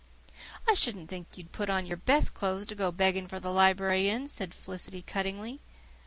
"I 0.67 0.73
shouldn't 0.73 1.11
think 1.11 1.27
you'd 1.37 1.51
put 1.51 1.69
on 1.69 1.85
your 1.85 1.97
best 1.97 2.33
clothes 2.33 2.65
to 2.65 2.73
go 2.73 2.91
begging 2.91 3.27
for 3.27 3.39
the 3.39 3.51
library 3.51 4.09
in," 4.09 4.25
said 4.27 4.51
Felicity 4.55 5.03
cuttingly. 5.03 5.59